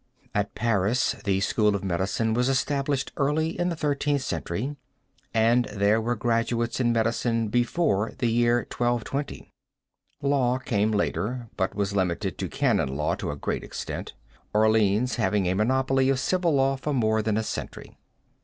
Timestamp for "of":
1.75-1.83, 16.09-16.19